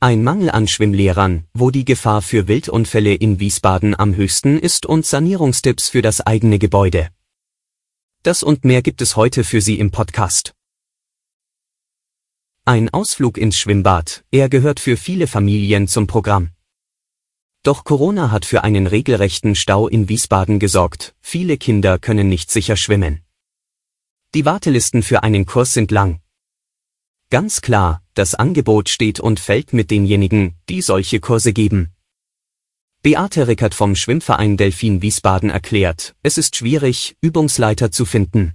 [0.00, 5.04] Ein Mangel an Schwimmlehrern, wo die Gefahr für Wildunfälle in Wiesbaden am höchsten ist und
[5.04, 7.08] Sanierungstipps für das eigene Gebäude.
[8.22, 10.54] Das und mehr gibt es heute für Sie im Podcast.
[12.64, 16.50] Ein Ausflug ins Schwimmbad, er gehört für viele Familien zum Programm.
[17.64, 22.76] Doch Corona hat für einen regelrechten Stau in Wiesbaden gesorgt, viele Kinder können nicht sicher
[22.76, 23.24] schwimmen.
[24.36, 26.20] Die Wartelisten für einen Kurs sind lang.
[27.30, 31.92] Ganz klar, das Angebot steht und fällt mit denjenigen, die solche Kurse geben.
[33.02, 38.54] Beate Rickert vom Schwimmverein Delfin Wiesbaden erklärt, es ist schwierig, Übungsleiter zu finden.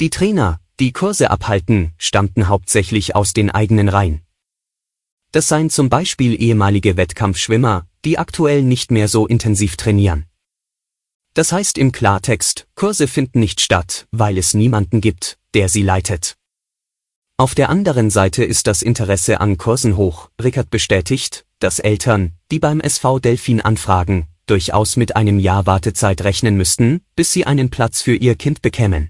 [0.00, 4.22] Die Trainer, die Kurse abhalten, stammten hauptsächlich aus den eigenen Reihen.
[5.30, 10.26] Das seien zum Beispiel ehemalige Wettkampfschwimmer, die aktuell nicht mehr so intensiv trainieren.
[11.34, 16.39] Das heißt im Klartext, Kurse finden nicht statt, weil es niemanden gibt, der sie leitet.
[17.40, 20.28] Auf der anderen Seite ist das Interesse an Kursen hoch.
[20.42, 26.58] Rickert bestätigt, dass Eltern, die beim SV Delfin anfragen, durchaus mit einem Jahr Wartezeit rechnen
[26.58, 29.08] müssten, bis sie einen Platz für ihr Kind bekämen.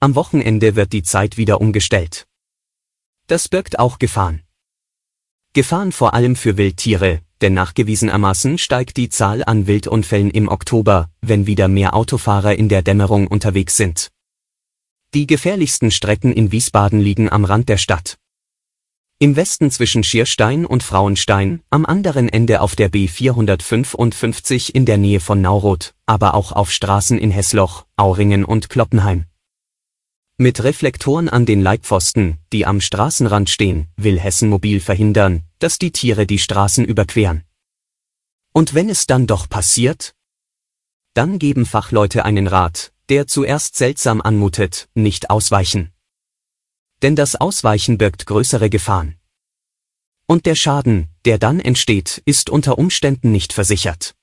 [0.00, 2.26] Am Wochenende wird die Zeit wieder umgestellt.
[3.28, 4.42] Das birgt auch Gefahren.
[5.52, 11.46] Gefahren vor allem für Wildtiere, denn nachgewiesenermaßen steigt die Zahl an Wildunfällen im Oktober, wenn
[11.46, 14.10] wieder mehr Autofahrer in der Dämmerung unterwegs sind.
[15.12, 18.16] Die gefährlichsten Strecken in Wiesbaden liegen am Rand der Stadt.
[19.18, 25.18] Im Westen zwischen Schierstein und Frauenstein, am anderen Ende auf der B455 in der Nähe
[25.18, 29.24] von Nauroth, aber auch auf Straßen in Hessloch, Auringen und Kloppenheim.
[30.38, 35.90] Mit Reflektoren an den Leitpfosten, die am Straßenrand stehen, will Hessen Mobil verhindern, dass die
[35.90, 37.42] Tiere die Straßen überqueren.
[38.52, 40.14] Und wenn es dann doch passiert?
[41.14, 45.92] Dann geben Fachleute einen Rat, der zuerst seltsam anmutet, nicht ausweichen.
[47.02, 49.16] Denn das Ausweichen birgt größere Gefahren.
[50.26, 54.14] Und der Schaden, der dann entsteht, ist unter Umständen nicht versichert.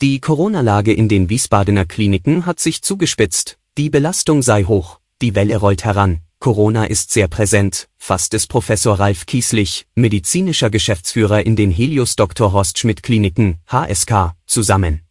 [0.00, 5.58] Die Corona-Lage in den Wiesbadener Kliniken hat sich zugespitzt, die Belastung sei hoch, die Welle
[5.58, 11.70] rollt heran, Corona ist sehr präsent, fasst es Professor Ralf Kieslich, medizinischer Geschäftsführer in den
[11.70, 12.52] Helios Dr.
[12.52, 15.02] Horst Schmidt Kliniken, HSK, zusammen.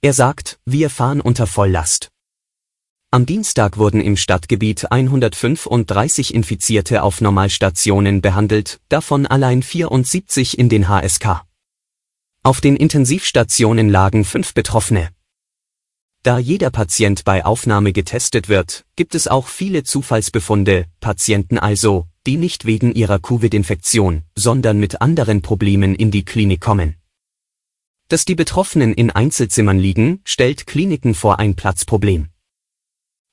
[0.00, 2.08] Er sagt, wir fahren unter Volllast.
[3.10, 10.88] Am Dienstag wurden im Stadtgebiet 135 Infizierte auf Normalstationen behandelt, davon allein 74 in den
[10.88, 11.42] HSK.
[12.44, 15.08] Auf den Intensivstationen lagen fünf Betroffene.
[16.22, 22.36] Da jeder Patient bei Aufnahme getestet wird, gibt es auch viele Zufallsbefunde, Patienten also, die
[22.36, 26.97] nicht wegen ihrer Covid-Infektion, sondern mit anderen Problemen in die Klinik kommen.
[28.08, 32.28] Dass die Betroffenen in Einzelzimmern liegen, stellt Kliniken vor ein Platzproblem.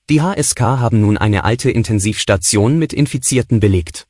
[0.10, 4.08] Die HSK haben nun eine alte Intensivstation mit Infizierten belegt.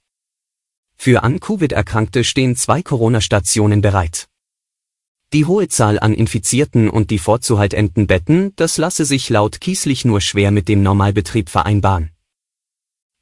[0.97, 4.27] Für an Covid Erkrankte stehen zwei Corona-Stationen bereit.
[5.33, 10.19] Die hohe Zahl an Infizierten und die vorzuhaltenden Betten, das lasse sich laut Kieslich nur
[10.19, 12.09] schwer mit dem Normalbetrieb vereinbaren.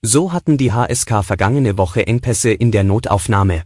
[0.02, 3.64] So hatten die HSK vergangene Woche Engpässe in der Notaufnahme.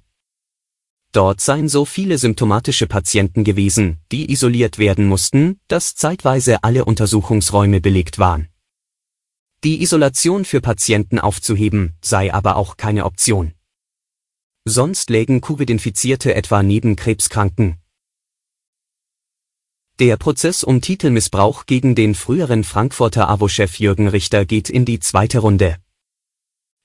[1.12, 7.82] Dort seien so viele symptomatische Patienten gewesen, die isoliert werden mussten, dass zeitweise alle Untersuchungsräume
[7.82, 8.50] belegt waren.
[9.64, 13.54] Die Isolation für Patienten aufzuheben, sei aber auch keine Option.
[14.66, 17.78] Sonst lägen Covid-Infizierte etwa neben Krebskranken.
[20.00, 25.40] Der Prozess um Titelmissbrauch gegen den früheren Frankfurter AWO-Chef Jürgen Richter geht in die zweite
[25.40, 25.78] Runde.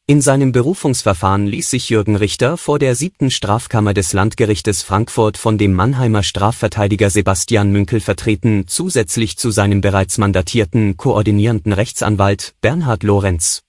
[0.09, 5.59] In seinem Berufungsverfahren ließ sich Jürgen Richter vor der siebten Strafkammer des Landgerichtes Frankfurt von
[5.59, 13.63] dem Mannheimer Strafverteidiger Sebastian Münkel vertreten, zusätzlich zu seinem bereits mandatierten koordinierenden Rechtsanwalt Bernhard Lorenz.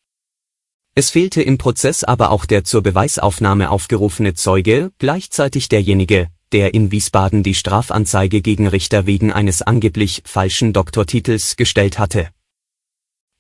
[0.95, 6.91] Es fehlte im Prozess aber auch der zur Beweisaufnahme aufgerufene Zeuge, gleichzeitig derjenige, der in
[6.91, 12.29] Wiesbaden die Strafanzeige gegen Richter wegen eines angeblich falschen Doktortitels gestellt hatte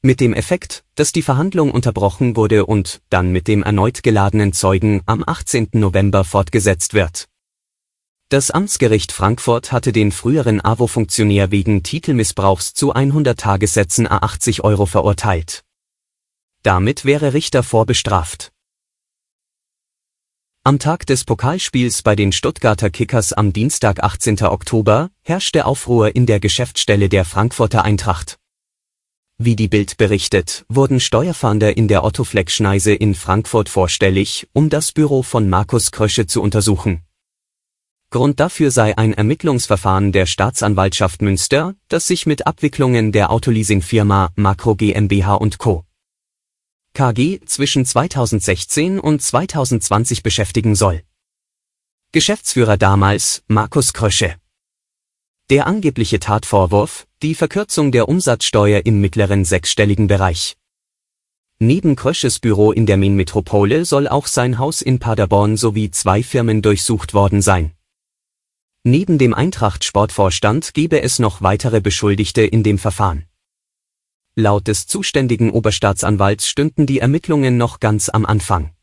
[0.03, 5.01] mit dem Effekt, dass die Verhandlung unterbrochen wurde und dann mit dem erneut geladenen Zeugen
[5.05, 5.69] am 18.
[5.71, 7.29] November fortgesetzt wird.
[8.27, 14.85] Das Amtsgericht Frankfurt hatte den früheren AWO-Funktionär wegen Titelmissbrauchs zu 100 Tagessätzen a 80 Euro
[14.85, 15.63] verurteilt.
[16.63, 18.51] Damit wäre Richter vorbestraft.
[20.65, 24.43] Am Tag des Pokalspiels bei den Stuttgarter Kickers am Dienstag 18.
[24.43, 28.37] Oktober herrschte Aufruhr in der Geschäftsstelle der Frankfurter Eintracht.
[29.45, 35.21] Wie die Bild berichtet, wurden Steuerfahnder in der Otto-Fleck-Schneise in Frankfurt vorstellig, um das Büro
[35.21, 37.01] von Markus Krösche zu untersuchen.
[38.09, 44.75] Grund dafür sei ein Ermittlungsverfahren der Staatsanwaltschaft Münster, das sich mit Abwicklungen der Autoleasing-Firma Makro
[44.75, 45.83] GmbH und Co.
[46.93, 51.03] KG zwischen 2016 und 2020 beschäftigen soll.
[52.13, 54.35] Geschäftsführer damals Markus Krösche.
[55.49, 60.55] Der angebliche Tatvorwurf, die Verkürzung der Umsatzsteuer im mittleren sechsstelligen Bereich.
[61.59, 66.61] Neben Krösches Büro in der Main-Metropole soll auch sein Haus in Paderborn sowie zwei Firmen
[66.61, 67.73] durchsucht worden sein.
[68.85, 73.25] Neben dem Eintracht-Sportvorstand gebe es noch weitere Beschuldigte in dem Verfahren.
[74.35, 78.73] Laut des zuständigen Oberstaatsanwalts stünden die Ermittlungen noch ganz am Anfang.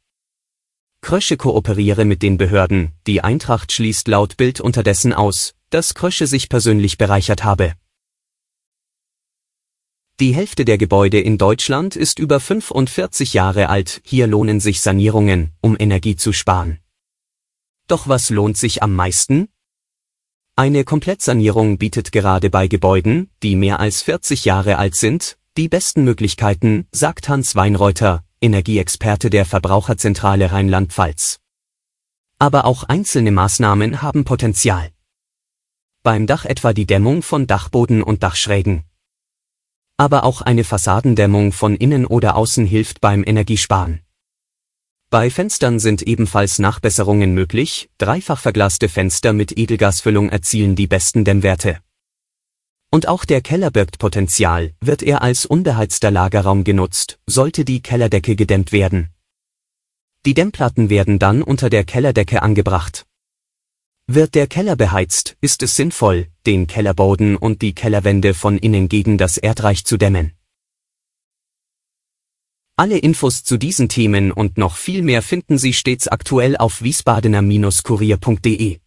[1.01, 6.49] Krösche kooperiere mit den Behörden, die Eintracht schließt laut Bild unterdessen aus, dass Krösche sich
[6.49, 7.75] persönlich bereichert habe.
[10.19, 15.53] Die Hälfte der Gebäude in Deutschland ist über 45 Jahre alt, hier lohnen sich Sanierungen,
[15.63, 16.79] um Energie zu sparen.
[17.87, 19.49] Doch was lohnt sich am meisten?
[20.57, 26.05] Eine Komplettsanierung bietet gerade bei Gebäuden, die mehr als 40 Jahre alt sind, die besten
[26.05, 31.41] Möglichkeiten, sagt Hans Weinreuter, Energieexperte der Verbraucherzentrale Rheinland-Pfalz.
[32.39, 34.91] Aber auch einzelne Maßnahmen haben Potenzial
[36.03, 38.85] beim Dach etwa die Dämmung von Dachboden und Dachschrägen.
[39.99, 44.01] Aber auch eine Fassadendämmung von innen oder außen hilft beim Energiesparen.
[45.11, 51.81] Bei Fenstern sind ebenfalls Nachbesserungen möglich, dreifach verglaste Fenster mit Edelgasfüllung erzielen die besten Dämmwerte.
[52.91, 58.37] Und auch der Keller birgt Potenzial, wird er als unbeheizter Lagerraum genutzt, sollte die Kellerdecke
[58.37, 59.11] gedämmt werden.
[60.25, 63.07] Die Dämmplatten werden dann unter der Kellerdecke angebracht.
[64.13, 69.19] Wird der Keller beheizt, ist es sinnvoll, den Kellerboden und die Kellerwände von innen gegen
[69.19, 70.33] das Erdreich zu dämmen.
[72.77, 78.81] Alle Infos zu diesen Themen und noch viel mehr finden Sie stets aktuell auf wiesbadener-kurier.de.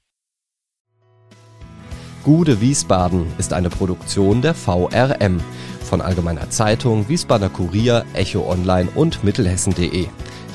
[2.26, 5.40] Gude Wiesbaden ist eine Produktion der VRM
[5.86, 10.06] von Allgemeiner Zeitung, Wiesbadener Kurier, Echo Online und Mittelhessen.de.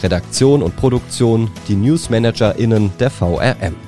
[0.03, 3.88] Redaktion und Produktion die NewsmanagerInnen der VRM.